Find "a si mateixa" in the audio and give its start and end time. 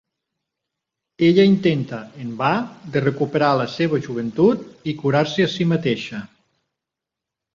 5.49-6.23